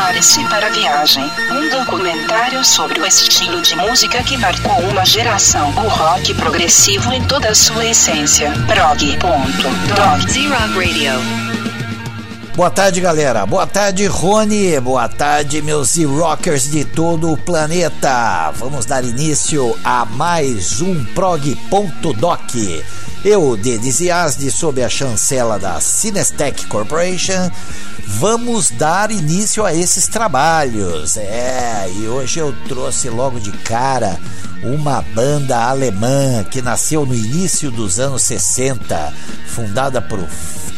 Prepare-se 0.00 0.42
para 0.48 0.66
a 0.66 0.70
viagem. 0.70 1.30
Um 1.52 1.68
documentário 1.68 2.64
sobre 2.64 2.98
o 2.98 3.06
estilo 3.06 3.60
de 3.60 3.76
música 3.76 4.22
que 4.22 4.34
marcou 4.38 4.80
uma 4.88 5.04
geração. 5.04 5.68
O 5.76 5.88
rock 5.88 6.32
progressivo 6.32 7.12
em 7.12 7.22
toda 7.24 7.50
a 7.50 7.54
sua 7.54 7.84
essência. 7.84 8.50
Prog.dog. 8.66 10.32
Z-Rock 10.32 10.74
Radio. 10.74 11.69
Boa 12.60 12.70
tarde, 12.70 13.00
galera. 13.00 13.46
Boa 13.46 13.66
tarde, 13.66 14.06
Rony. 14.06 14.78
Boa 14.80 15.08
tarde, 15.08 15.62
meus 15.62 15.96
rockers 15.96 16.70
de 16.70 16.84
todo 16.84 17.32
o 17.32 17.36
planeta. 17.38 18.50
Vamos 18.50 18.84
dar 18.84 19.02
início 19.02 19.74
a 19.82 20.04
mais 20.04 20.82
um 20.82 21.02
prog.doc. 21.14 22.54
Eu, 23.24 23.56
Denis 23.56 24.00
Yazdi, 24.00 24.50
sob 24.50 24.82
a 24.82 24.90
chancela 24.90 25.58
da 25.58 25.80
Cinestec 25.80 26.66
Corporation, 26.66 27.50
vamos 28.06 28.68
dar 28.68 29.10
início 29.10 29.64
a 29.64 29.72
esses 29.72 30.06
trabalhos. 30.06 31.16
É, 31.16 31.90
e 31.96 32.08
hoje 32.08 32.40
eu 32.40 32.54
trouxe 32.68 33.08
logo 33.08 33.40
de 33.40 33.52
cara 33.52 34.20
uma 34.62 35.00
banda 35.00 35.56
alemã 35.64 36.44
que 36.44 36.60
nasceu 36.60 37.06
no 37.06 37.14
início 37.14 37.70
dos 37.70 37.98
anos 37.98 38.20
60, 38.20 39.14
fundada 39.46 40.02
por, 40.02 40.18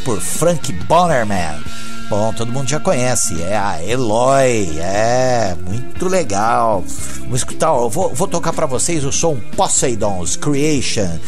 por 0.05 0.21
Frank 0.21 0.73
Bonnerman. 0.73 1.63
Bom, 2.09 2.33
todo 2.35 2.53
mundo 2.53 2.69
já 2.69 2.79
conhece, 2.79 3.41
é 3.43 3.57
a 3.57 3.83
Eloy, 3.83 4.79
é 4.81 5.57
muito 5.67 6.09
legal. 6.09 6.85
Vamos 7.21 7.41
escutar, 7.41 7.73
vou, 7.73 8.15
vou 8.15 8.29
tocar 8.29 8.53
para 8.53 8.67
vocês 8.67 9.05
o 9.05 9.11
som 9.11 9.37
Poseidon's 9.57 10.37
Creation 10.37 11.19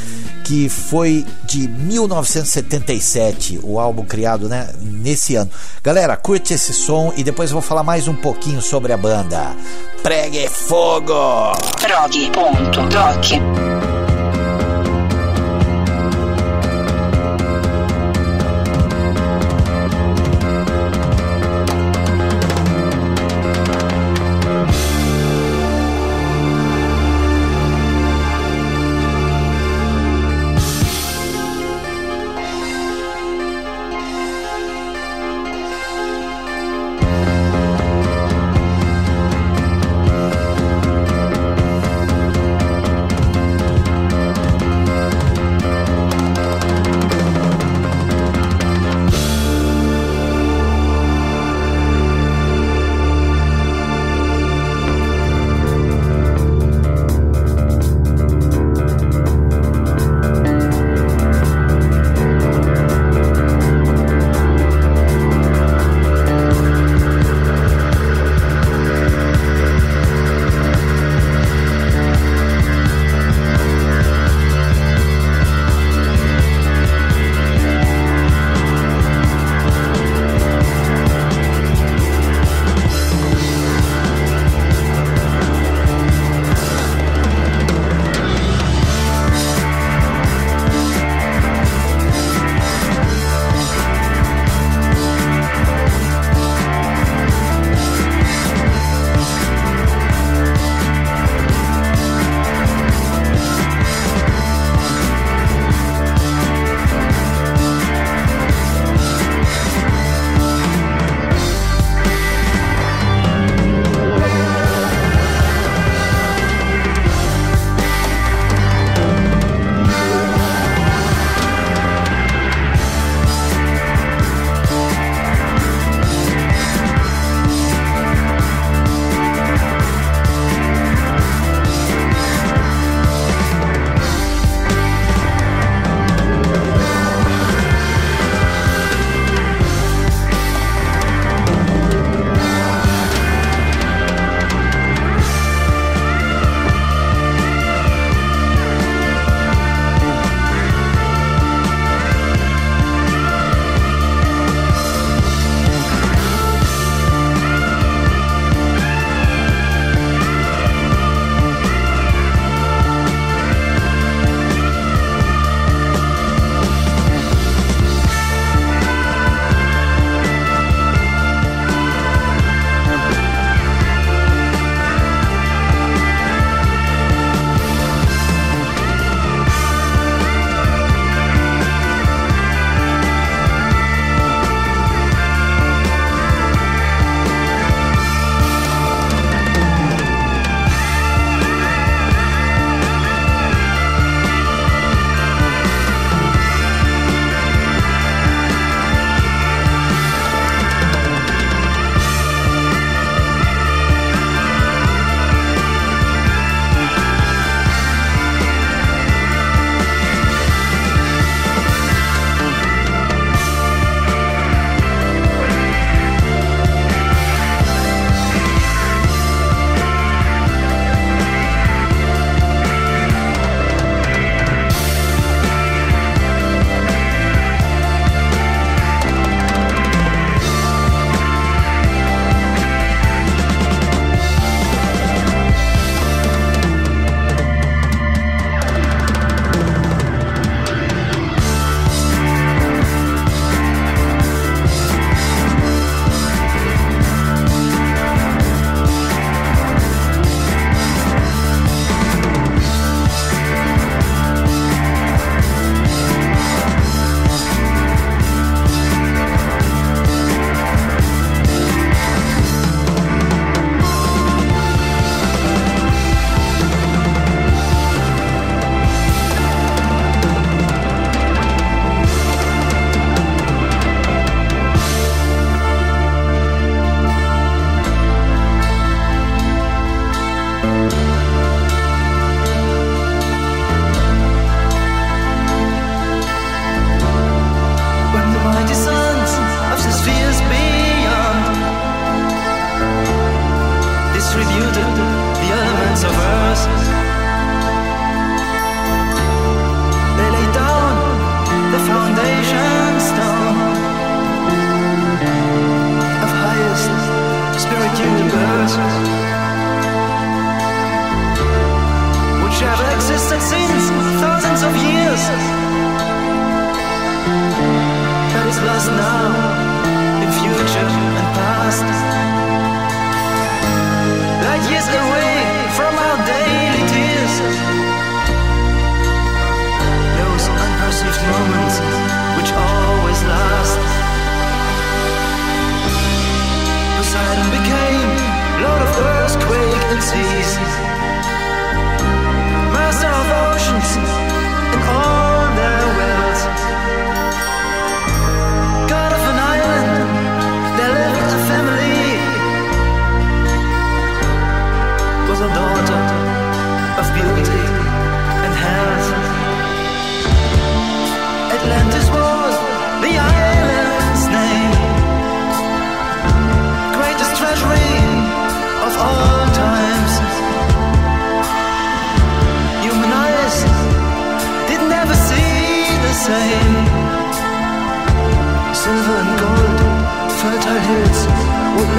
que 0.45 0.69
foi 0.69 1.25
de 1.45 1.67
1977, 1.67 3.61
o 3.63 3.81
álbum 3.81 4.05
criado 4.05 4.47
né, 4.49 4.69
nesse 4.79 5.35
ano. 5.37 5.51
Galera, 5.83 6.17
curte 6.17 6.53
esse 6.53 6.73
som 6.75 7.13
e 7.17 7.25
depois 7.25 7.51
eu 7.51 7.55
vou 7.55 7.63
falar 7.63 7.83
mais 7.83 8.07
um 8.07 8.15
pouquinho 8.15 8.61
sobre 8.61 8.93
a 8.93 8.97
banda. 8.97 9.57
Pregue 10.03 10.47
fogo! 10.49 11.53
Prog.doc. 11.81 13.74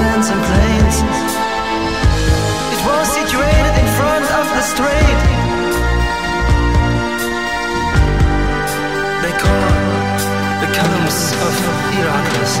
and 0.06 0.42
plains. 0.48 0.96
It 2.74 2.80
was 2.86 3.06
situated 3.10 3.74
in 3.82 3.88
front 3.98 4.26
of 4.38 4.46
the 4.54 4.62
strait. 4.62 5.18
They 9.22 9.34
call 9.42 9.72
the 10.62 10.70
columns 10.78 11.18
of 11.46 11.52
Heracles. 11.90 12.54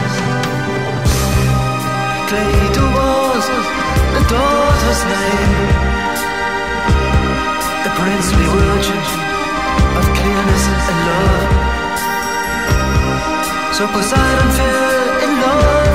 Clay 2.28 2.58
to 2.76 2.84
walls, 2.96 3.46
the 4.16 4.22
daughter's 4.26 5.02
name. 5.14 5.52
The 7.86 7.92
princely 7.94 8.46
virgin 8.58 9.02
of 9.98 10.04
clearness 10.18 10.64
and 10.90 10.98
love. 11.08 11.46
So 13.72 13.86
Poseidon 13.86 14.50
fell 14.58 15.22
in 15.24 15.40
love. 15.40 15.85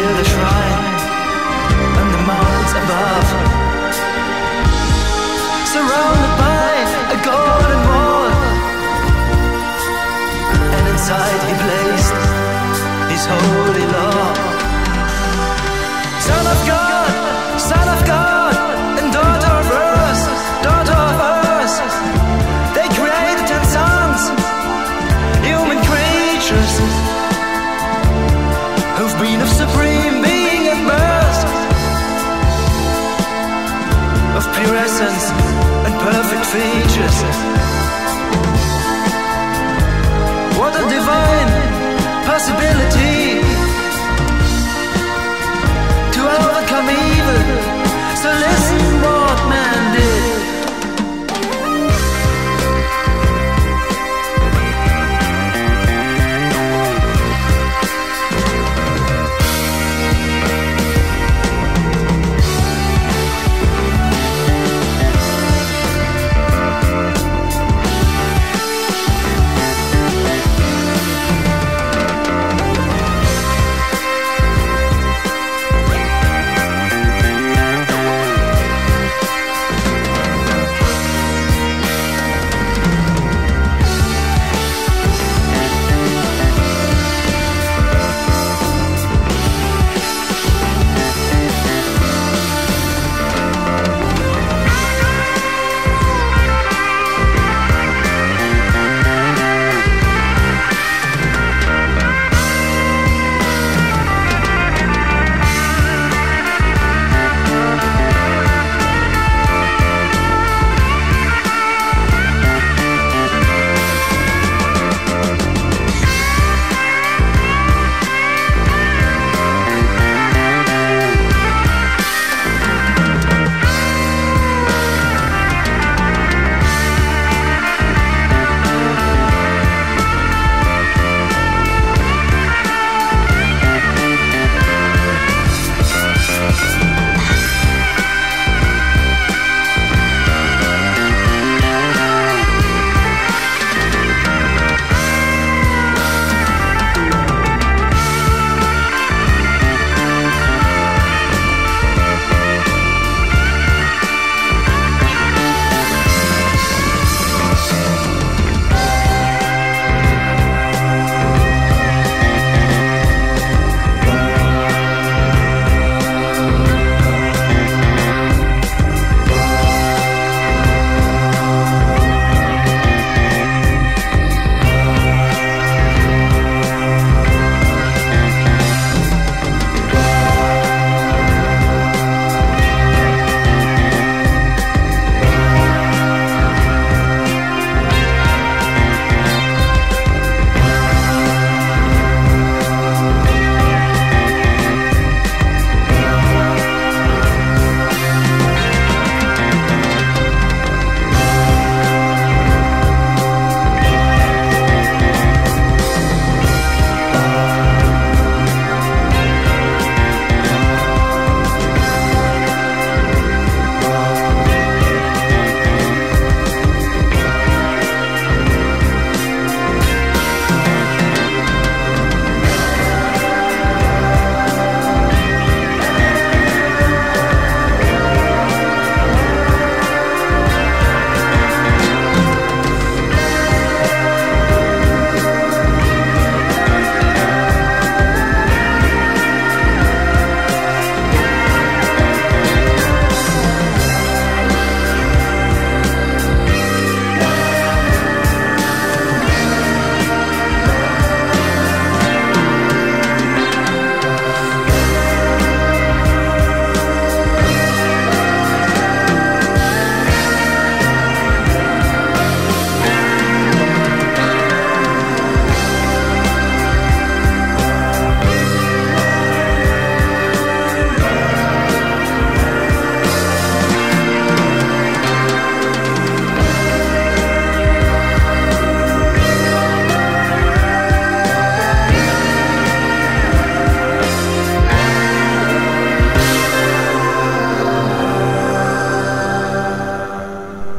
build 0.00 0.16
the 0.16 0.24
shrine 0.24 0.84
on 2.00 2.08
the 2.14 2.22
mountains 2.30 2.72
above. 2.82 3.28
Surrounded 5.74 6.34
by 6.44 6.72
a 7.14 7.18
golden 7.28 7.80
wall, 7.88 8.32
and 10.76 10.84
inside 10.92 11.40
he 11.48 11.54
placed 11.64 12.16
his 13.12 13.24
holy 13.32 13.86
law. 13.96 14.49
pure 34.64 34.76
essence 34.76 35.30
and 35.86 35.94
perfect 36.00 36.44
features. 36.46 37.69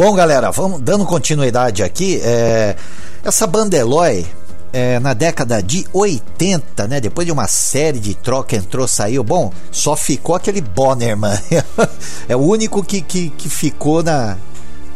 Bom, 0.04 0.16
galera, 0.16 0.50
vamos 0.50 0.82
dando 0.82 1.06
continuidade 1.06 1.84
aqui. 1.84 2.20
É, 2.24 2.76
essa 3.24 3.46
banda 3.46 3.78
Eloy, 3.78 4.26
é, 4.74 5.00
na 5.00 5.14
década 5.14 5.62
de 5.62 5.86
80, 5.94 6.88
né? 6.88 7.00
Depois 7.00 7.28
de 7.28 7.32
uma 7.32 7.48
série 7.48 8.00
de 8.00 8.16
troca, 8.16 8.56
entrou, 8.56 8.88
saiu. 8.88 9.24
Bom, 9.24 9.54
só 9.72 9.96
ficou 9.96 10.34
aquele 10.34 10.60
Bonnerman. 10.60 11.38
é 12.28 12.36
o 12.36 12.40
único 12.40 12.84
que, 12.84 13.00
que, 13.00 13.30
que 13.30 13.48
ficou 13.48 14.02
na, 14.02 14.40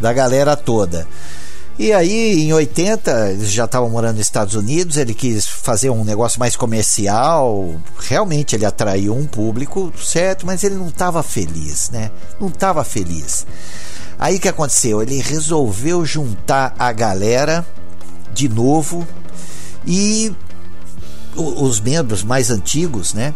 da 0.01 0.11
galera 0.11 0.55
toda. 0.55 1.07
E 1.77 1.93
aí, 1.93 2.41
em 2.41 2.51
80, 2.51 3.29
eles 3.29 3.51
já 3.51 3.65
estavam 3.65 3.91
morando 3.91 4.15
nos 4.15 4.25
Estados 4.25 4.55
Unidos, 4.55 4.97
ele 4.97 5.13
quis 5.13 5.45
fazer 5.45 5.91
um 5.91 6.03
negócio 6.03 6.39
mais 6.39 6.55
comercial. 6.55 7.75
Realmente 7.99 8.55
ele 8.55 8.65
atraiu 8.65 9.13
um 9.13 9.27
público, 9.27 9.93
certo, 10.03 10.47
mas 10.47 10.63
ele 10.63 10.73
não 10.73 10.87
estava 10.87 11.21
feliz, 11.21 11.91
né? 11.91 12.09
Não 12.39 12.47
estava 12.47 12.83
feliz. 12.83 13.45
Aí 14.17 14.39
que 14.39 14.47
aconteceu? 14.47 15.01
Ele 15.01 15.21
resolveu 15.21 16.05
juntar 16.05 16.73
a 16.79 16.89
galera 16.91 17.65
de 18.33 18.47
novo 18.47 19.05
e 19.85 20.33
os 21.35 21.81
membros 21.81 22.23
mais 22.23 22.49
antigos, 22.49 23.13
né? 23.13 23.33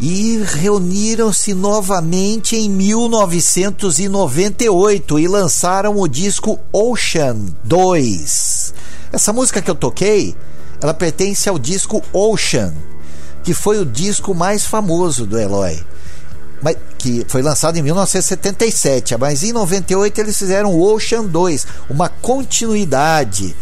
E 0.00 0.42
reuniram-se 0.44 1.54
novamente 1.54 2.56
em 2.56 2.68
1998 2.68 5.20
e 5.20 5.28
lançaram 5.28 5.96
o 5.96 6.08
disco 6.08 6.58
Ocean 6.72 7.36
2. 7.62 8.74
Essa 9.12 9.32
música 9.32 9.62
que 9.62 9.70
eu 9.70 9.76
toquei, 9.76 10.34
ela 10.80 10.92
pertence 10.92 11.48
ao 11.48 11.56
disco 11.58 12.02
Ocean, 12.12 12.74
que 13.44 13.54
foi 13.54 13.78
o 13.78 13.86
disco 13.86 14.34
mais 14.34 14.66
famoso 14.66 15.24
do 15.24 15.38
Eloy 15.38 15.80
mas, 16.64 16.78
que 16.96 17.26
foi 17.28 17.42
lançado 17.42 17.76
em 17.76 17.82
1977, 17.82 19.18
mas 19.18 19.42
em 19.42 19.52
98 19.52 20.18
eles 20.18 20.38
fizeram 20.38 20.70
o 20.70 20.82
Ocean 20.82 21.22
2, 21.22 21.66
uma 21.90 22.08
continuidade. 22.08 23.54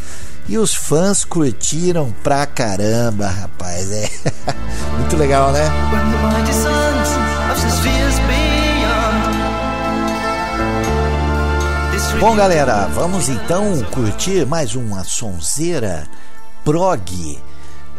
E 0.48 0.56
os 0.56 0.72
fãs 0.72 1.24
curtiram 1.24 2.14
pra 2.22 2.46
caramba, 2.46 3.26
rapaz. 3.26 3.90
É 3.90 4.08
muito 4.96 5.16
legal, 5.16 5.50
né? 5.50 5.68
Bom, 12.20 12.36
galera, 12.36 12.86
vamos 12.86 13.28
então 13.28 13.82
curtir 13.90 14.46
mais 14.46 14.76
uma 14.76 15.02
sonzeira 15.02 16.06
prog 16.64 17.40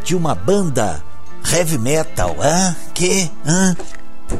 de 0.02 0.16
uma 0.16 0.34
banda 0.34 1.02
heavy 1.52 1.76
metal, 1.76 2.36
hã? 2.40 2.74
Que? 2.94 3.30
Hã? 3.46 3.76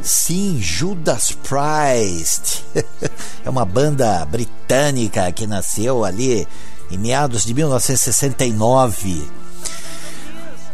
Sim, 0.03 0.59
Judas 0.61 1.33
Priest. 1.33 2.65
é 3.45 3.51
uma 3.51 3.65
banda 3.65 4.25
britânica 4.25 5.31
que 5.33 5.47
nasceu 5.47 6.05
ali 6.05 6.47
em 6.91 6.99
meados 6.99 7.45
de 7.45 7.55
1969. 7.55 9.29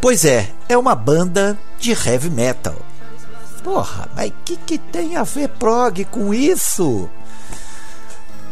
Pois 0.00 0.24
é, 0.24 0.50
é 0.68 0.76
uma 0.78 0.94
banda 0.94 1.58
de 1.78 1.92
heavy 1.92 2.30
metal. 2.30 2.76
Porra, 3.62 4.08
mas 4.16 4.32
que, 4.44 4.56
que 4.56 4.78
tem 4.78 5.16
a 5.16 5.22
ver 5.22 5.48
prog 5.48 6.04
com 6.06 6.32
isso? 6.32 7.08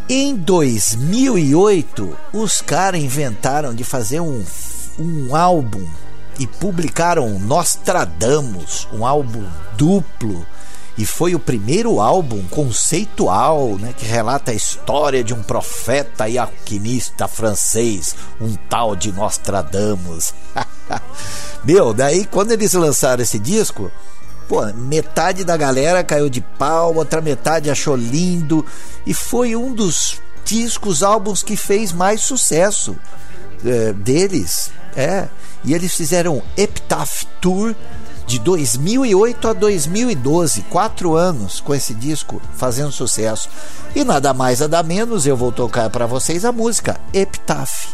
Em 0.09 0.35
2008, 0.37 2.17
os 2.33 2.61
caras 2.61 3.03
inventaram 3.03 3.75
de 3.75 3.85
fazer 3.85 4.21
um, 4.21 4.45
um 4.99 5.35
álbum 5.35 5.87
e 6.39 6.47
publicaram 6.47 7.39
Nostradamus, 7.39 8.87
um 8.93 9.05
álbum 9.05 9.45
duplo. 9.77 10.47
E 10.99 11.07
foi 11.07 11.33
o 11.33 11.38
primeiro 11.38 12.00
álbum 12.00 12.43
conceitual 12.49 13.78
né, 13.78 13.95
que 13.97 14.05
relata 14.05 14.50
a 14.50 14.55
história 14.55 15.23
de 15.23 15.33
um 15.33 15.40
profeta 15.45 16.28
e 16.28 16.37
alquimista 16.37 17.28
francês, 17.28 18.17
um 18.40 18.57
tal 18.69 18.97
de 18.97 19.12
Nostradamus. 19.12 20.35
Meu, 21.64 21.95
daí 21.95 22.25
quando 22.25 22.50
eles 22.50 22.73
lançaram 22.75 23.23
esse 23.23 23.38
disco, 23.38 23.93
pô, 24.49 24.67
metade 24.75 25.45
da 25.45 25.57
galera 25.57 26.02
caiu 26.02 26.28
de 26.28 26.40
pau, 26.40 26.93
outra 26.97 27.21
metade 27.21 27.71
achou 27.71 27.95
lindo 27.95 28.67
e 29.07 29.14
foi 29.14 29.55
um 29.55 29.73
dos 29.73 30.21
discos, 30.45 31.05
álbuns 31.05 31.45
que 31.45 31.57
fez 31.57 31.93
mais 31.93 32.23
sucesso 32.23 32.97
é, 33.64 33.93
deles. 33.93 34.73
É, 34.97 35.28
e 35.62 35.75
eles 35.75 35.95
fizeram 35.95 36.43
Epitaph 36.57 37.23
Tour 37.40 37.76
de 38.28 38.38
2008 38.40 39.49
a 39.49 39.52
2012, 39.54 40.61
quatro 40.68 41.16
anos 41.16 41.61
com 41.61 41.75
esse 41.75 41.94
disco 41.94 42.42
fazendo 42.54 42.92
sucesso. 42.92 43.49
E 43.97 44.04
nada 44.04 44.35
mais, 44.35 44.61
nada 44.61 44.82
menos, 44.82 45.26
eu 45.26 45.35
vou 45.35 45.50
tocar 45.50 45.88
para 45.88 46.04
vocês 46.04 46.44
a 46.44 46.52
música 46.52 47.00
Epitaph. 47.14 47.87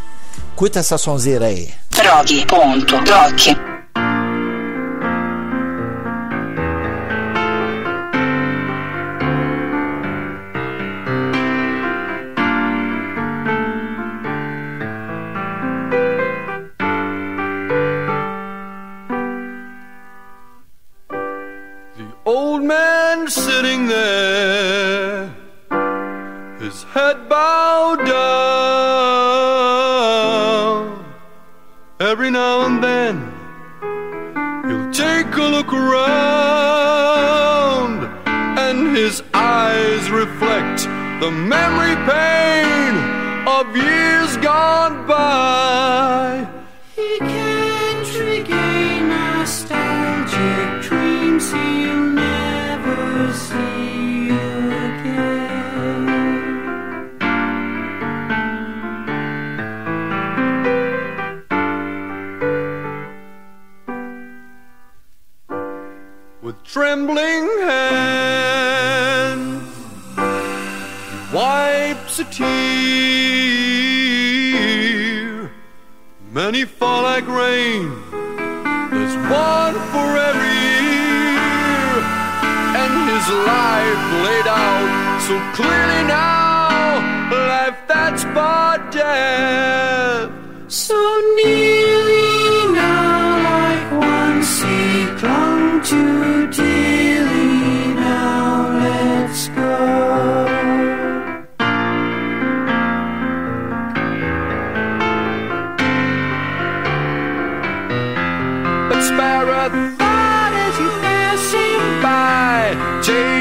Curta 0.57 0.81
essa 0.81 0.99
sonzeira 0.99 1.47
aí. 1.47 1.73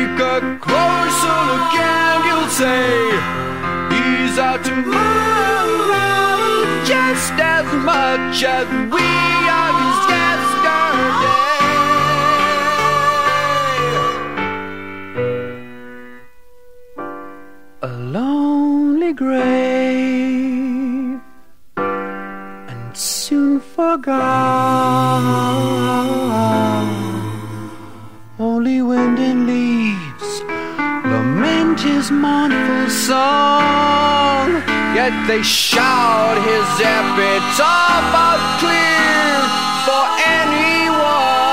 A 0.10 0.58
closer 0.60 1.40
look 1.50 1.74
and 1.76 2.26
you'll 2.26 2.50
say, 2.50 3.12
He's 3.94 4.38
out 4.38 4.64
tomorrow 4.64 5.34
just 6.86 7.34
as 7.34 7.66
much 7.84 8.44
as 8.44 8.68
we 8.92 9.08
are 9.60 9.74
his 9.82 10.00
yesterday. 10.12 11.44
A 17.82 17.88
lonely 17.88 19.14
grave 19.14 19.62
and 21.78 22.98
soon 22.98 23.60
forgot. 23.60 24.24
Only 28.40 28.82
wind 28.82 29.20
and 29.20 29.48
leaves 29.48 29.53
his 31.84 32.12
mournful 32.12 32.90
song. 32.90 34.50
Yet 34.96 35.14
they 35.28 35.42
shout 35.42 36.38
his 36.50 36.70
epitaph 36.80 38.14
out 38.26 38.44
clear 38.60 39.36
for 39.86 40.04
anyone. 40.40 41.53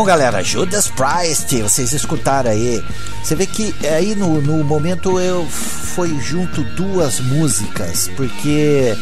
Bom, 0.00 0.06
galera, 0.06 0.42
Judas 0.42 0.88
Priest, 0.88 1.60
vocês 1.60 1.92
escutaram 1.92 2.50
aí. 2.50 2.82
Você 3.22 3.34
vê 3.34 3.44
que 3.46 3.74
aí 3.86 4.14
no, 4.14 4.40
no 4.40 4.64
momento 4.64 5.20
eu 5.20 5.44
foi 5.46 6.18
junto 6.20 6.64
duas 6.74 7.20
músicas, 7.20 8.08
porque 8.16 8.96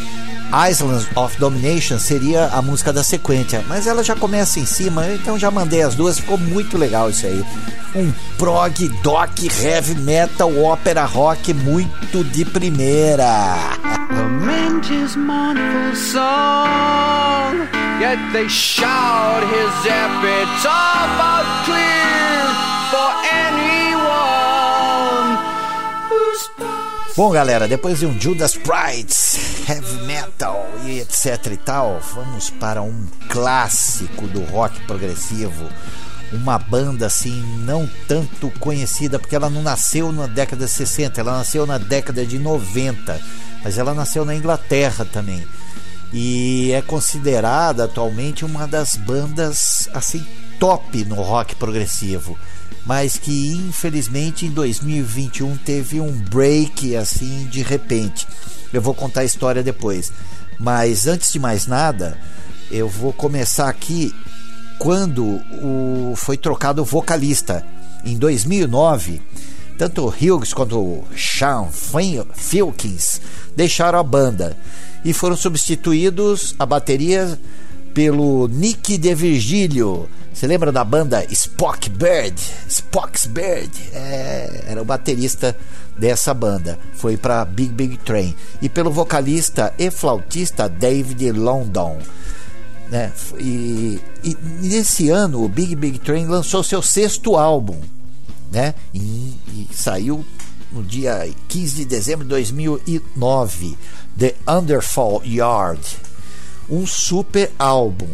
Islands 0.52 1.06
of 1.14 1.38
Domination 1.38 1.98
seria 1.98 2.46
a 2.46 2.62
música 2.62 2.92
da 2.92 3.04
sequência, 3.04 3.62
mas 3.68 3.86
ela 3.86 4.02
já 4.02 4.16
começa 4.16 4.58
em 4.58 4.66
cima, 4.66 5.06
então 5.08 5.38
já 5.38 5.50
mandei 5.50 5.82
as 5.82 5.94
duas, 5.94 6.18
ficou 6.18 6.38
muito 6.38 6.78
legal 6.78 7.10
isso 7.10 7.26
aí. 7.26 7.44
Um 7.94 8.12
prog, 8.38 8.88
doc, 9.02 9.30
heavy 9.62 9.94
metal, 9.96 10.56
ópera 10.62 11.04
rock 11.04 11.52
muito 11.52 12.24
de 12.24 12.44
primeira. 12.44 13.56
lament 14.10 14.84
his 14.86 15.16
mournful 15.16 15.94
song, 15.94 17.68
yet 18.00 18.18
they 18.32 18.48
shout 18.48 19.42
his 19.44 19.86
epitaph 19.86 21.20
out 21.20 21.46
clear 21.64 22.48
for 22.90 23.10
anyone 23.32 23.78
Bom, 27.16 27.30
galera, 27.32 27.66
depois 27.66 27.98
de 27.98 28.06
um 28.06 28.18
Judas 28.18 28.54
Priest, 28.54 29.57
heavy 29.68 30.06
metal 30.06 30.66
e 30.86 30.98
etc 31.00 31.52
e 31.52 31.56
tal, 31.58 32.00
vamos 32.14 32.48
para 32.48 32.80
um 32.80 33.06
clássico 33.28 34.26
do 34.26 34.42
rock 34.44 34.80
progressivo. 34.86 35.68
Uma 36.32 36.58
banda 36.58 37.04
assim 37.04 37.42
não 37.66 37.86
tanto 38.06 38.50
conhecida 38.58 39.18
porque 39.18 39.36
ela 39.36 39.50
não 39.50 39.62
nasceu 39.62 40.10
na 40.10 40.26
década 40.26 40.64
de 40.64 40.70
60, 40.70 41.20
ela 41.20 41.36
nasceu 41.36 41.66
na 41.66 41.76
década 41.76 42.24
de 42.24 42.38
90, 42.38 43.20
mas 43.62 43.76
ela 43.76 43.92
nasceu 43.92 44.24
na 44.24 44.34
Inglaterra 44.34 45.04
também. 45.04 45.46
E 46.14 46.72
é 46.72 46.80
considerada 46.80 47.84
atualmente 47.84 48.46
uma 48.46 48.66
das 48.66 48.96
bandas 48.96 49.86
assim 49.92 50.26
top 50.58 51.04
no 51.04 51.16
rock 51.16 51.54
progressivo 51.56 52.38
mas 52.88 53.18
que 53.18 53.52
infelizmente 53.52 54.46
em 54.46 54.50
2021 54.50 55.58
teve 55.58 56.00
um 56.00 56.10
break 56.10 56.96
assim 56.96 57.46
de 57.50 57.60
repente. 57.62 58.26
Eu 58.72 58.80
vou 58.80 58.94
contar 58.94 59.20
a 59.20 59.24
história 59.26 59.62
depois. 59.62 60.10
Mas 60.58 61.06
antes 61.06 61.30
de 61.30 61.38
mais 61.38 61.66
nada, 61.66 62.18
eu 62.70 62.88
vou 62.88 63.12
começar 63.12 63.68
aqui 63.68 64.14
quando 64.78 65.22
o, 65.62 66.14
foi 66.16 66.38
trocado 66.38 66.80
o 66.80 66.84
vocalista. 66.84 67.62
Em 68.06 68.16
2009, 68.16 69.20
tanto 69.76 70.06
o 70.06 70.08
Hughes 70.08 70.54
quanto 70.54 70.78
o 70.78 71.04
Sean 71.14 71.68
Filkins 72.34 73.20
deixaram 73.54 73.98
a 73.98 74.02
banda 74.02 74.56
e 75.04 75.12
foram 75.12 75.36
substituídos 75.36 76.54
a 76.58 76.64
bateria 76.64 77.38
pelo 77.92 78.48
Nick 78.48 78.96
De 78.96 79.14
Virgílio, 79.14 80.08
você 80.38 80.46
lembra 80.46 80.70
da 80.70 80.84
banda 80.84 81.24
Spock 81.32 81.90
Bird? 81.90 82.40
Spock's 82.68 83.26
Bird 83.26 83.72
é, 83.92 84.66
era 84.68 84.80
o 84.80 84.84
baterista 84.84 85.58
dessa 85.98 86.32
banda. 86.32 86.78
Foi 86.94 87.16
para 87.16 87.44
Big 87.44 87.72
Big 87.72 87.96
Train 87.96 88.36
e 88.62 88.68
pelo 88.68 88.88
vocalista 88.88 89.74
e 89.76 89.90
flautista 89.90 90.68
David 90.68 91.32
London. 91.32 91.98
Né? 92.88 93.12
E, 93.36 94.00
e 94.22 94.36
nesse 94.60 95.10
ano 95.10 95.42
o 95.42 95.48
Big 95.48 95.74
Big 95.74 95.98
Train 95.98 96.26
lançou 96.26 96.62
seu 96.62 96.82
sexto 96.82 97.34
álbum, 97.34 97.80
né? 98.52 98.76
E, 98.94 99.34
e 99.48 99.68
saiu 99.72 100.24
no 100.70 100.84
dia 100.84 101.28
15 101.48 101.74
de 101.74 101.84
dezembro 101.84 102.24
de 102.24 102.30
2009, 102.30 103.76
The 104.16 104.36
Underfall 104.46 105.20
Yard, 105.24 105.82
um 106.70 106.86
super 106.86 107.50
álbum 107.58 108.06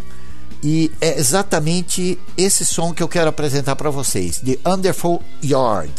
e 0.64 0.90
é 0.98 1.18
exatamente 1.18 2.18
esse 2.38 2.64
som 2.64 2.94
que 2.94 3.02
eu 3.02 3.08
quero 3.08 3.28
apresentar 3.28 3.76
para 3.76 3.90
vocês, 3.90 4.40
The 4.40 4.58
Underful 4.66 5.22
Yard. 5.44 5.92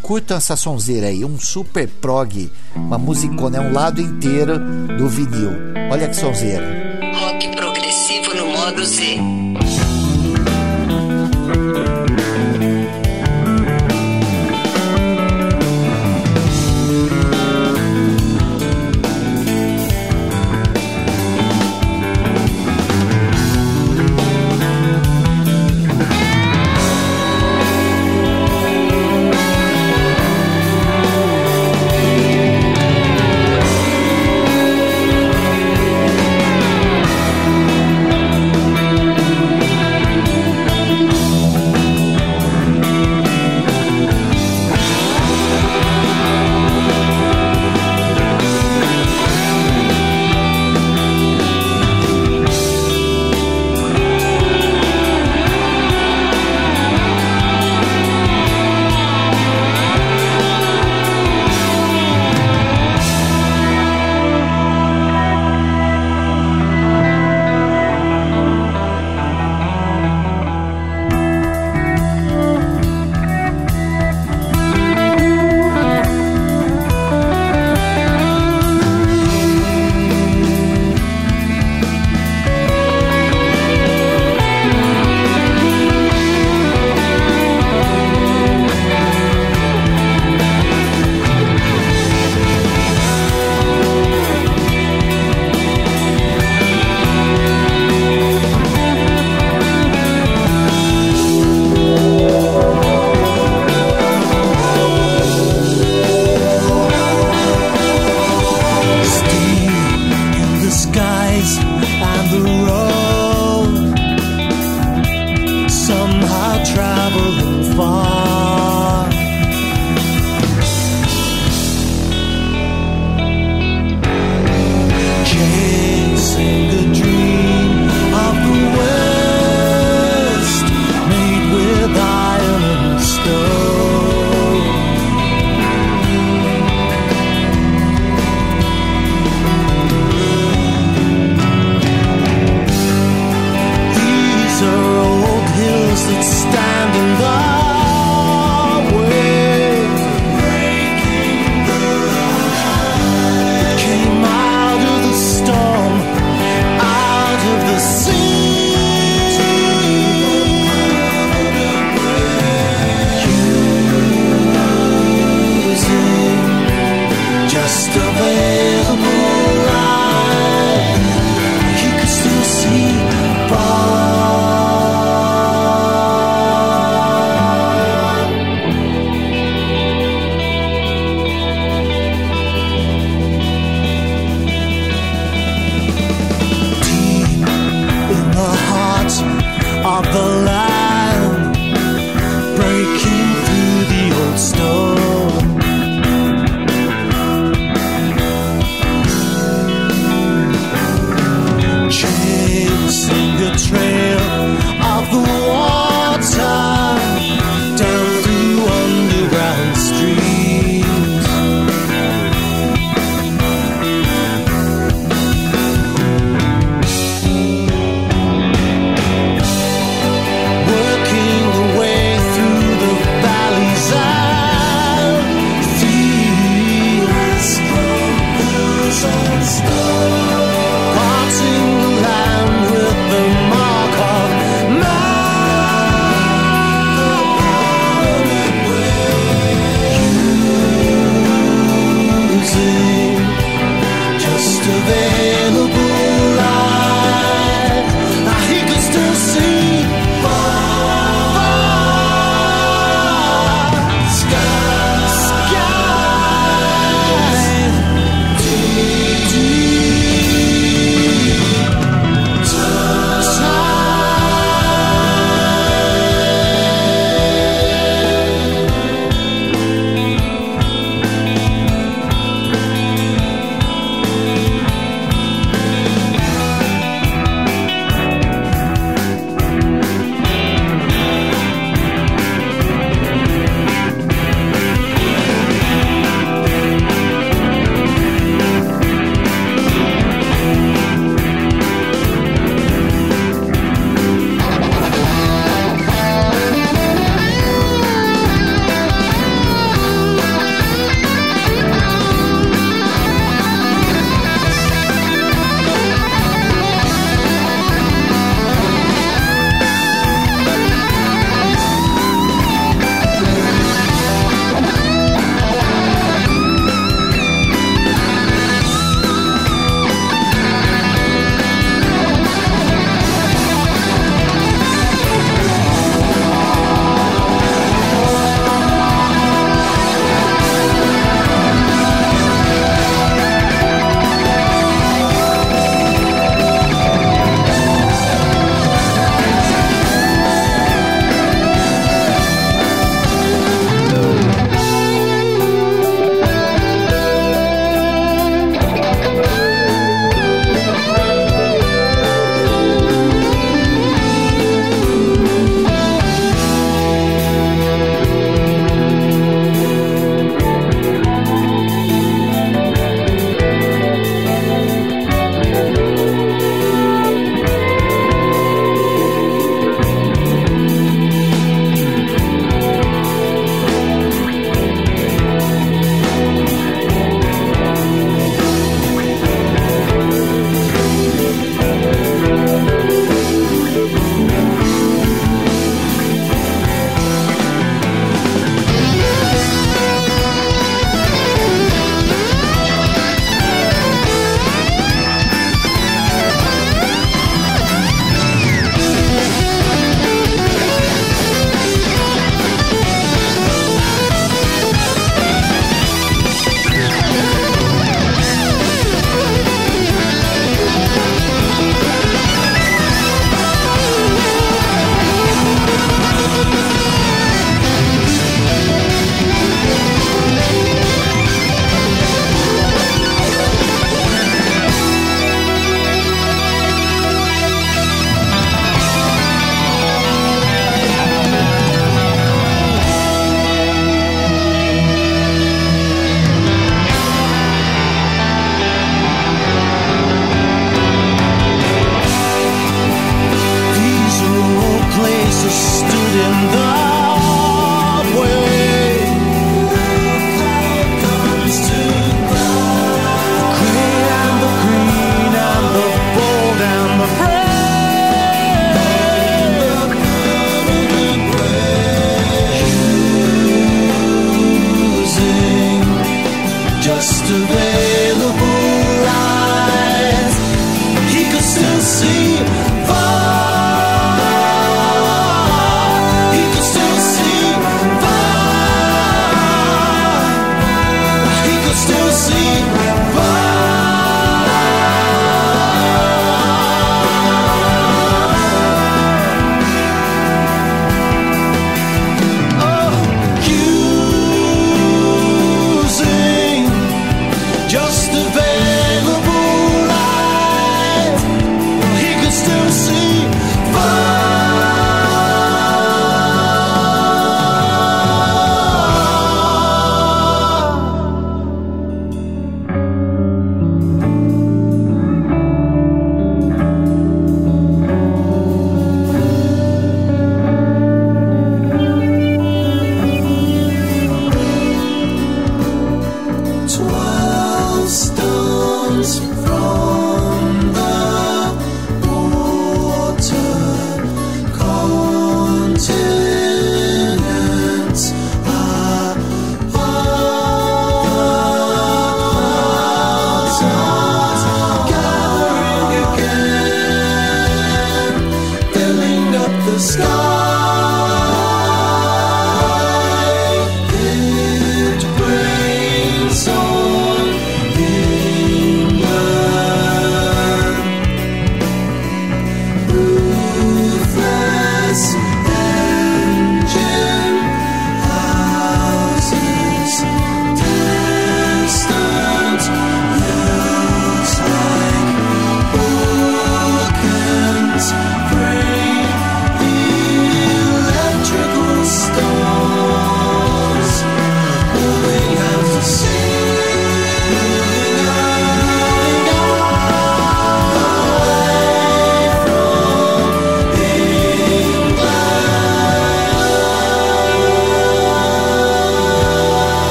Curtam 0.00 0.36
essa 0.36 0.54
sonzeira 0.54 1.08
aí, 1.08 1.24
um 1.24 1.38
super 1.40 1.88
prog, 1.88 2.50
uma 2.76 2.98
musicona, 2.98 3.58
é 3.58 3.60
um 3.60 3.72
lado 3.72 4.00
inteiro 4.00 4.60
do 4.96 5.08
vinil. 5.08 5.50
Olha 5.90 6.08
que 6.08 6.14
sonzeira. 6.14 6.64
Rock 7.18 7.56
progressivo 7.56 8.34
no 8.34 8.46
modo 8.46 8.84
Z. 8.84 9.18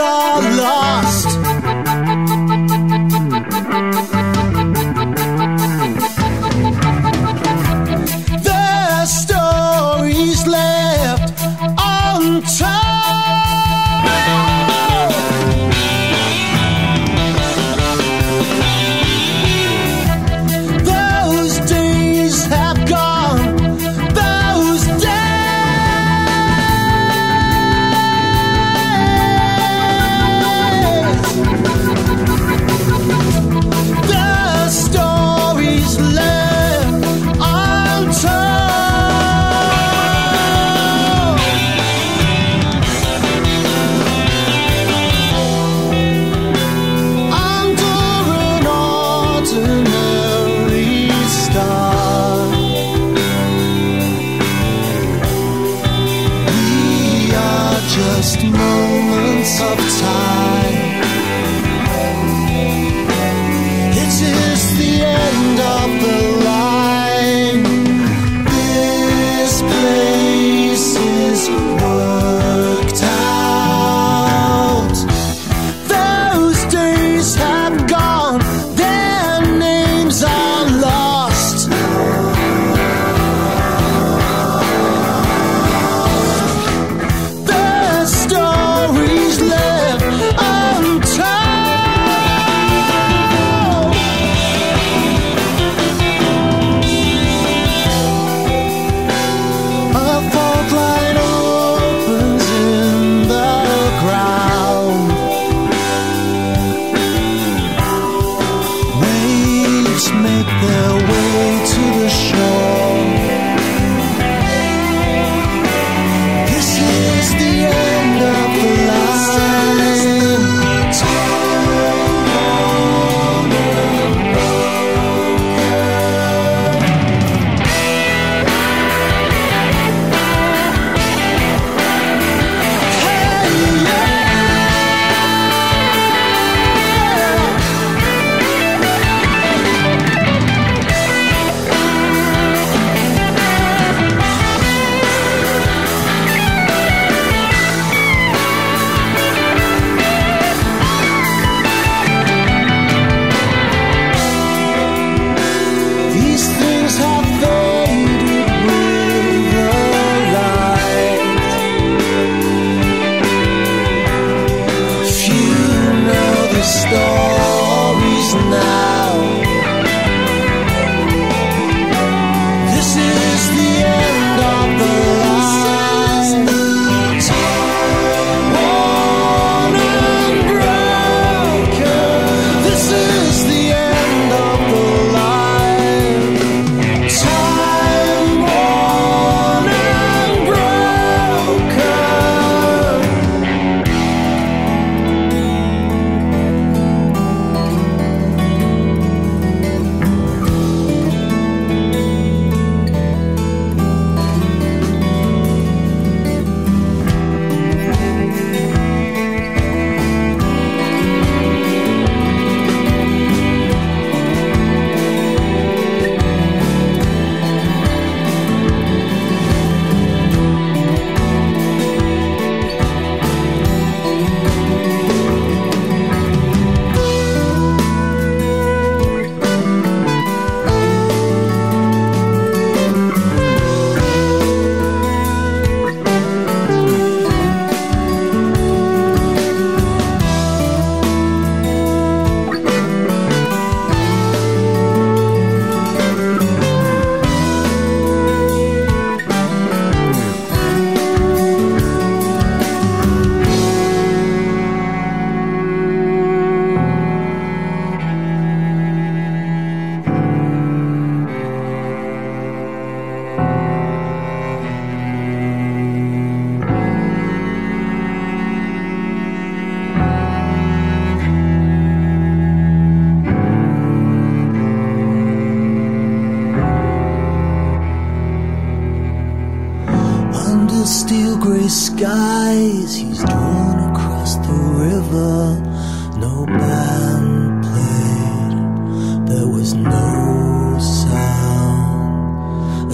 saw 0.00 0.39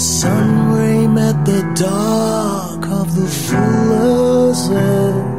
sun 0.07 0.73
ray 0.73 1.05
met 1.09 1.45
the 1.45 1.63
dark 1.75 2.87
of 3.01 3.17
the 3.17 3.27
fuller's 3.27 4.71
earth. 4.71 5.36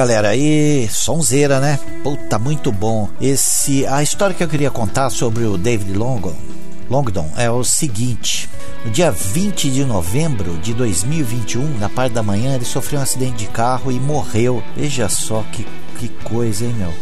Galera, 0.00 0.30
aí 0.30 0.88
sonzeira, 0.90 1.60
né? 1.60 1.78
Puta, 2.02 2.38
muito 2.38 2.72
bom. 2.72 3.06
Esse 3.20 3.86
a 3.86 4.02
história 4.02 4.34
que 4.34 4.42
eu 4.42 4.48
queria 4.48 4.70
contar 4.70 5.10
sobre 5.10 5.44
o 5.44 5.58
David 5.58 5.92
Longdon, 5.92 6.34
Longdon 6.88 7.30
é 7.36 7.50
o 7.50 7.62
seguinte: 7.62 8.48
no 8.82 8.90
dia 8.90 9.10
20 9.10 9.70
de 9.70 9.84
novembro 9.84 10.56
de 10.56 10.72
2021, 10.72 11.76
na 11.76 11.90
parte 11.90 12.14
da 12.14 12.22
manhã, 12.22 12.54
ele 12.54 12.64
sofreu 12.64 12.98
um 12.98 13.02
acidente 13.02 13.44
de 13.44 13.46
carro 13.48 13.92
e 13.92 14.00
morreu. 14.00 14.62
Veja 14.74 15.06
só 15.10 15.44
que, 15.52 15.66
que 15.98 16.08
coisa, 16.24 16.64
hein, 16.64 16.74
meu? 16.78 16.94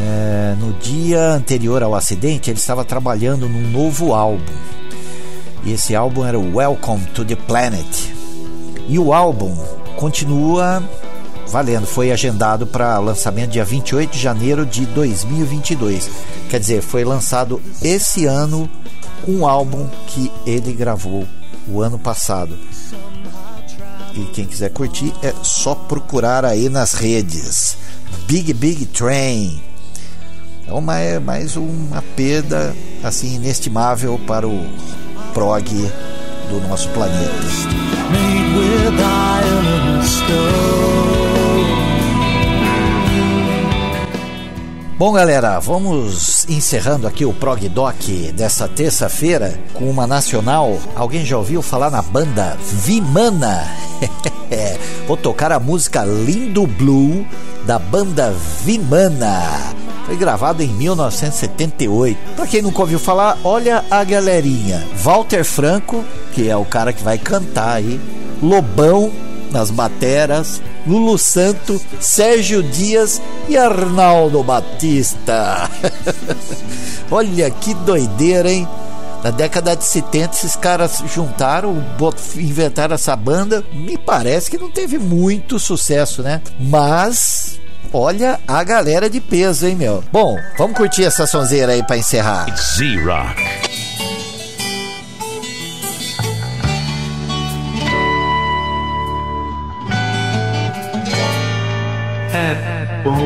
É, 0.00 0.56
no 0.58 0.72
dia 0.78 1.32
anterior 1.32 1.82
ao 1.82 1.94
acidente, 1.94 2.48
ele 2.48 2.58
estava 2.58 2.86
trabalhando 2.86 3.46
num 3.46 3.70
novo 3.70 4.14
álbum. 4.14 4.54
E 5.62 5.72
esse 5.72 5.94
álbum 5.94 6.24
era 6.24 6.38
o 6.38 6.56
Welcome 6.56 7.04
to 7.12 7.22
the 7.22 7.36
Planet. 7.36 7.86
E 8.88 8.98
o 8.98 9.12
álbum 9.12 9.54
continua 9.98 10.82
valendo, 11.50 11.86
foi 11.86 12.12
agendado 12.12 12.66
para 12.66 12.98
lançamento 12.98 13.50
dia 13.50 13.64
28 13.64 14.12
de 14.12 14.18
janeiro 14.18 14.66
de 14.66 14.86
2022. 14.86 16.10
Quer 16.48 16.60
dizer, 16.60 16.82
foi 16.82 17.04
lançado 17.04 17.60
esse 17.82 18.26
ano 18.26 18.70
um 19.26 19.46
álbum 19.46 19.88
que 20.06 20.30
ele 20.46 20.72
gravou 20.72 21.26
o 21.66 21.82
ano 21.82 21.98
passado. 21.98 22.56
E 24.14 24.24
quem 24.32 24.46
quiser 24.46 24.70
curtir 24.70 25.12
é 25.22 25.32
só 25.42 25.74
procurar 25.74 26.44
aí 26.44 26.68
nas 26.68 26.94
redes. 26.94 27.76
Big 28.26 28.52
Big 28.52 28.86
Train. 28.86 29.62
Então, 30.62 30.80
mais, 30.80 31.22
mais 31.22 31.56
uma 31.56 32.02
perda 32.16 32.74
assim 33.02 33.36
inestimável 33.36 34.20
para 34.26 34.46
o 34.46 34.66
prog 35.32 35.66
do 36.50 36.60
nosso 36.68 36.88
planeta. 36.90 37.32
Bom, 44.98 45.12
galera, 45.12 45.60
vamos 45.60 46.44
encerrando 46.48 47.06
aqui 47.06 47.24
o 47.24 47.32
Prog 47.32 47.68
Doc 47.68 48.02
dessa 48.34 48.66
terça-feira 48.66 49.56
com 49.72 49.88
uma 49.88 50.08
nacional. 50.08 50.76
Alguém 50.96 51.24
já 51.24 51.38
ouviu 51.38 51.62
falar 51.62 51.88
na 51.88 52.02
banda 52.02 52.56
Vimana? 52.60 53.64
Vou 55.06 55.16
tocar 55.16 55.52
a 55.52 55.60
música 55.60 56.04
Lindo 56.04 56.66
Blue 56.66 57.24
da 57.64 57.78
banda 57.78 58.34
Vimana. 58.64 59.40
Foi 60.04 60.16
gravado 60.16 60.64
em 60.64 60.68
1978. 60.74 62.18
Para 62.34 62.48
quem 62.48 62.60
nunca 62.60 62.80
ouviu 62.80 62.98
falar, 62.98 63.38
olha 63.44 63.84
a 63.88 64.02
galerinha. 64.02 64.84
Walter 64.96 65.44
Franco, 65.44 66.04
que 66.32 66.48
é 66.50 66.56
o 66.56 66.64
cara 66.64 66.92
que 66.92 67.04
vai 67.04 67.18
cantar 67.18 67.74
aí. 67.74 68.00
Lobão 68.42 69.12
nas 69.52 69.70
bateras, 69.70 70.60
Lulu 70.88 71.18
Santo, 71.18 71.80
Sérgio 72.00 72.62
Dias 72.62 73.20
e 73.48 73.56
Arnaldo 73.56 74.42
Batista. 74.42 75.68
Olha 77.10 77.50
que 77.50 77.74
doideira, 77.74 78.50
hein? 78.50 78.66
Na 79.22 79.30
década 79.30 79.76
de 79.76 79.84
70, 79.84 80.34
esses 80.34 80.56
caras 80.56 81.02
juntaram, 81.12 81.84
inventaram 82.36 82.94
essa 82.94 83.14
banda. 83.14 83.64
Me 83.72 83.98
parece 83.98 84.50
que 84.50 84.56
não 84.56 84.70
teve 84.70 84.98
muito 84.98 85.58
sucesso, 85.58 86.22
né? 86.22 86.40
Mas. 86.58 87.60
Olha 87.92 88.38
a 88.46 88.62
galera 88.64 89.08
de 89.08 89.18
peso, 89.18 89.66
hein, 89.66 89.74
meu? 89.74 90.04
Bom, 90.12 90.36
vamos 90.58 90.76
curtir 90.76 91.04
essa 91.04 91.26
sonzeira 91.26 91.72
aí 91.72 91.82
pra 91.82 91.96
encerrar. 91.96 92.46
Z-Rock. 92.54 93.67
Bom 103.08 103.16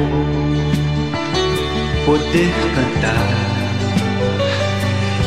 poder 2.06 2.52
cantar 2.74 3.26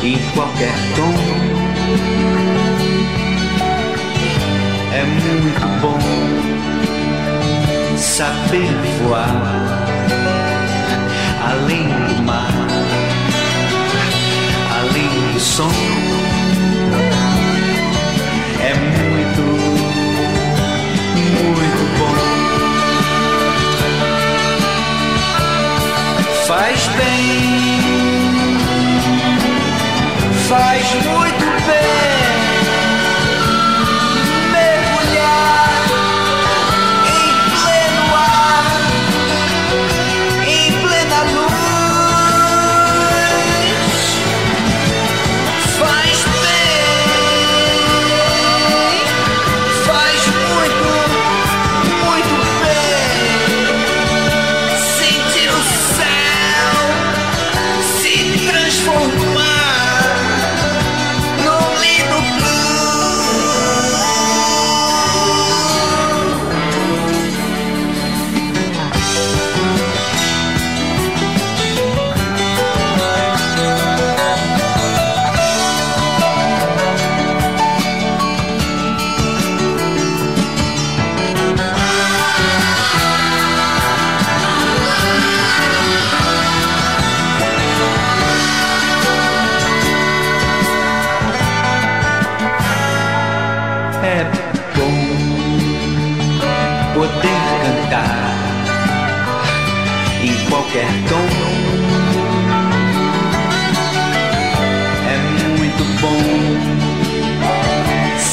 em 0.01 0.17
qualquer 0.33 0.73
tom. 0.95 1.13
É 4.93 5.03
muito 5.03 5.81
bom 5.81 5.99
saber 7.97 8.69
voar 9.03 9.43
além 11.51 11.87
do 12.07 12.23
mar, 12.23 12.53
além 14.79 15.33
do 15.33 15.39
som. 15.39 16.04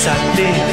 salté 0.03 0.72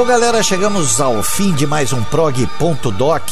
Bom, 0.00 0.06
galera, 0.06 0.42
chegamos 0.42 0.98
ao 0.98 1.22
fim 1.22 1.52
de 1.52 1.66
mais 1.66 1.92
um 1.92 2.02
prog.doc. 2.02 3.30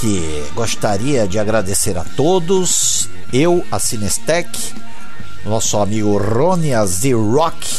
Gostaria 0.54 1.26
de 1.26 1.38
agradecer 1.38 1.96
a 1.96 2.04
todos, 2.04 3.08
eu, 3.32 3.64
a 3.72 3.78
Cinestec, 3.78 4.74
nosso 5.46 5.78
amigo 5.78 6.18
Rony 6.18 6.72
Z 6.84 7.14
Rock. 7.14 7.74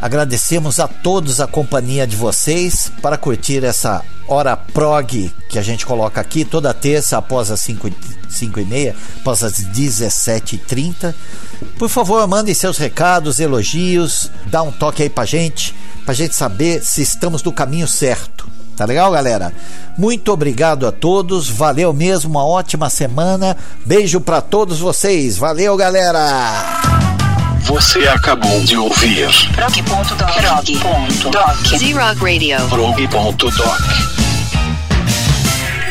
Agradecemos 0.00 0.78
a 0.78 0.86
todos 0.86 1.40
a 1.40 1.48
companhia 1.48 2.06
de 2.06 2.14
vocês 2.14 2.92
para 3.02 3.18
curtir 3.18 3.64
essa 3.64 4.04
hora 4.28 4.56
prog 4.56 5.34
que 5.48 5.58
a 5.58 5.62
gente 5.62 5.84
coloca 5.84 6.20
aqui 6.20 6.44
toda 6.44 6.72
terça 6.72 7.18
após 7.18 7.50
as 7.50 7.58
5, 7.58 7.90
5 8.28 8.60
e 8.60 8.64
meia, 8.66 8.96
após 9.20 9.42
as 9.42 9.54
17h30. 9.54 11.12
Por 11.76 11.88
favor, 11.88 12.24
mandem 12.28 12.54
seus 12.54 12.78
recados, 12.78 13.40
elogios, 13.40 14.30
dá 14.46 14.62
um 14.62 14.70
toque 14.70 15.02
aí 15.02 15.10
pra 15.10 15.24
gente 15.24 15.74
pra 16.10 16.14
gente 16.14 16.34
saber 16.34 16.82
se 16.82 17.02
estamos 17.02 17.40
no 17.40 17.52
caminho 17.52 17.86
certo. 17.86 18.48
Tá 18.76 18.84
legal, 18.84 19.12
galera? 19.12 19.52
Muito 19.96 20.32
obrigado 20.32 20.84
a 20.84 20.90
todos. 20.90 21.48
Valeu 21.48 21.92
mesmo, 21.92 22.32
uma 22.32 22.44
ótima 22.44 22.90
semana. 22.90 23.56
Beijo 23.86 24.20
para 24.20 24.40
todos 24.40 24.80
vocês. 24.80 25.38
Valeu, 25.38 25.76
galera. 25.76 26.80
Você 27.60 28.08
acabou 28.08 28.60
de 28.62 28.76
ouvir 28.76 29.28
Prog.doc. 29.54 30.08
Z-Rock 31.78 32.20
Radio. 32.20 32.68
prog.doc. 32.68 34.19